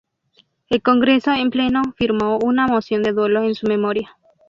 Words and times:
El 0.69 0.81
Congreso 0.81 1.31
en 1.31 1.51
pleno 1.51 1.83
firmó 1.95 2.39
una 2.39 2.65
moción 2.65 3.03
de 3.03 3.11
duelo 3.13 3.43
en 3.43 3.53
su 3.53 3.67
memoria. 3.67 4.15